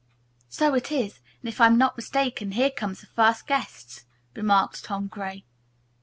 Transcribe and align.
"So 0.49 0.73
it 0.73 0.91
is, 0.91 1.19
and 1.41 1.47
if 1.47 1.61
I'm 1.61 1.77
not 1.77 1.95
mistaken 1.95 2.53
here 2.53 2.71
come 2.71 2.95
the 2.95 3.05
first 3.05 3.45
guests," 3.45 4.05
remarked 4.35 4.83
Tom 4.83 5.05
Gray. 5.05 5.45